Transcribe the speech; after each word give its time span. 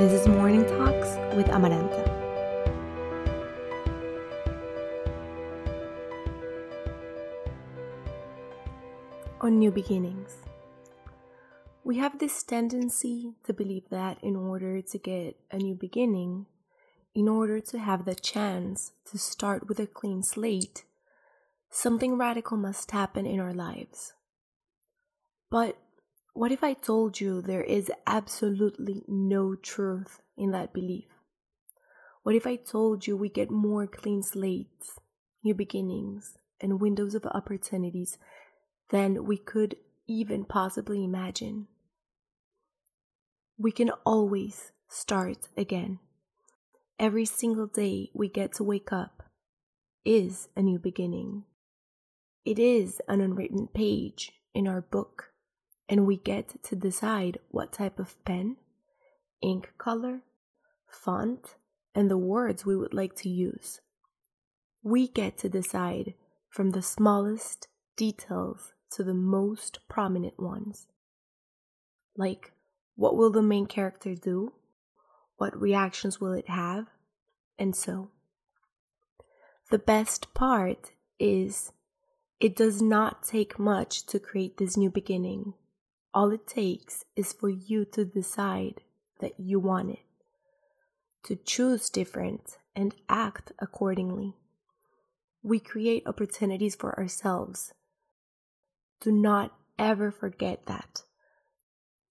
This 0.00 0.22
is 0.22 0.28
Morning 0.28 0.64
Talks 0.64 1.18
with 1.36 1.48
Amaranta. 1.48 2.08
On 9.42 9.58
new 9.58 9.70
beginnings. 9.70 10.38
We 11.84 11.98
have 11.98 12.18
this 12.18 12.42
tendency 12.42 13.34
to 13.44 13.52
believe 13.52 13.90
that 13.90 14.16
in 14.22 14.36
order 14.36 14.80
to 14.80 14.98
get 14.98 15.36
a 15.50 15.58
new 15.58 15.74
beginning, 15.74 16.46
in 17.14 17.28
order 17.28 17.60
to 17.60 17.78
have 17.78 18.06
the 18.06 18.14
chance 18.14 18.92
to 19.10 19.18
start 19.18 19.68
with 19.68 19.78
a 19.78 19.86
clean 19.86 20.22
slate, 20.22 20.84
something 21.68 22.16
radical 22.16 22.56
must 22.56 22.92
happen 22.92 23.26
in 23.26 23.38
our 23.38 23.52
lives. 23.52 24.14
But 25.50 25.76
what 26.40 26.52
if 26.52 26.64
I 26.64 26.72
told 26.72 27.20
you 27.20 27.42
there 27.42 27.62
is 27.62 27.92
absolutely 28.06 29.04
no 29.06 29.54
truth 29.54 30.22
in 30.38 30.52
that 30.52 30.72
belief? 30.72 31.04
What 32.22 32.34
if 32.34 32.46
I 32.46 32.56
told 32.56 33.06
you 33.06 33.14
we 33.14 33.28
get 33.28 33.50
more 33.50 33.86
clean 33.86 34.22
slates, 34.22 34.98
new 35.44 35.52
beginnings, 35.52 36.38
and 36.58 36.80
windows 36.80 37.14
of 37.14 37.26
opportunities 37.26 38.16
than 38.88 39.26
we 39.26 39.36
could 39.36 39.76
even 40.06 40.46
possibly 40.46 41.04
imagine? 41.04 41.66
We 43.58 43.70
can 43.70 43.90
always 44.06 44.72
start 44.88 45.46
again. 45.58 45.98
Every 46.98 47.26
single 47.26 47.66
day 47.66 48.12
we 48.14 48.30
get 48.30 48.54
to 48.54 48.64
wake 48.64 48.94
up 48.94 49.24
is 50.06 50.48
a 50.56 50.62
new 50.62 50.78
beginning. 50.78 51.44
It 52.46 52.58
is 52.58 53.02
an 53.08 53.20
unwritten 53.20 53.66
page 53.66 54.32
in 54.54 54.66
our 54.66 54.80
book 54.80 55.29
and 55.90 56.06
we 56.06 56.16
get 56.16 56.62
to 56.62 56.76
decide 56.76 57.38
what 57.50 57.72
type 57.72 57.98
of 57.98 58.24
pen, 58.24 58.56
ink 59.42 59.72
color, 59.76 60.20
font, 60.88 61.56
and 61.96 62.08
the 62.08 62.16
words 62.16 62.64
we 62.64 62.76
would 62.76 62.94
like 62.94 63.16
to 63.16 63.28
use. 63.28 63.80
We 64.84 65.08
get 65.08 65.36
to 65.38 65.48
decide 65.48 66.14
from 66.48 66.70
the 66.70 66.80
smallest 66.80 67.66
details 67.96 68.72
to 68.92 69.02
the 69.02 69.14
most 69.14 69.80
prominent 69.88 70.38
ones. 70.38 70.86
Like, 72.16 72.52
what 72.94 73.16
will 73.16 73.30
the 73.30 73.42
main 73.42 73.66
character 73.66 74.14
do? 74.14 74.52
What 75.38 75.60
reactions 75.60 76.20
will 76.20 76.32
it 76.32 76.48
have? 76.48 76.86
And 77.58 77.74
so. 77.74 78.10
The 79.70 79.78
best 79.78 80.32
part 80.34 80.92
is 81.18 81.72
it 82.38 82.54
does 82.54 82.80
not 82.80 83.24
take 83.24 83.58
much 83.58 84.06
to 84.06 84.20
create 84.20 84.56
this 84.56 84.76
new 84.76 84.90
beginning. 84.90 85.54
All 86.12 86.32
it 86.32 86.46
takes 86.46 87.04
is 87.14 87.32
for 87.32 87.48
you 87.48 87.84
to 87.86 88.04
decide 88.04 88.82
that 89.20 89.38
you 89.38 89.60
want 89.60 89.90
it, 89.90 90.00
to 91.24 91.36
choose 91.36 91.88
different 91.88 92.58
and 92.74 92.94
act 93.08 93.52
accordingly. 93.58 94.34
We 95.42 95.60
create 95.60 96.06
opportunities 96.06 96.74
for 96.74 96.98
ourselves. 96.98 97.72
Do 99.00 99.12
not 99.12 99.52
ever 99.78 100.10
forget 100.10 100.66
that. 100.66 101.02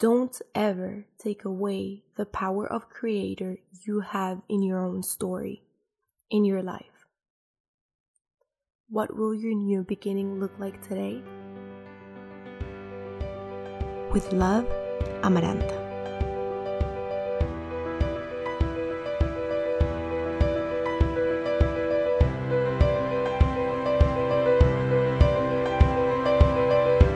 Don't 0.00 0.42
ever 0.54 1.06
take 1.18 1.44
away 1.44 2.02
the 2.16 2.26
power 2.26 2.66
of 2.66 2.90
creator 2.90 3.58
you 3.84 4.00
have 4.00 4.42
in 4.48 4.62
your 4.62 4.84
own 4.84 5.02
story, 5.02 5.62
in 6.30 6.44
your 6.44 6.62
life. 6.62 7.06
What 8.88 9.16
will 9.16 9.34
your 9.34 9.54
new 9.54 9.84
beginning 9.84 10.40
look 10.40 10.52
like 10.58 10.86
today? 10.86 11.22
With 14.14 14.32
love, 14.32 14.64
Amaranta. 15.22 15.83